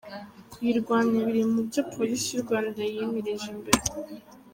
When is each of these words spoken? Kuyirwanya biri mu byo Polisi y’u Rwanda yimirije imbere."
Kuyirwanya 0.51 1.19
biri 1.27 1.43
mu 1.53 1.61
byo 1.67 1.81
Polisi 1.93 2.27
y’u 2.31 2.43
Rwanda 2.45 2.79
yimirije 2.93 3.47
imbere." 3.55 3.83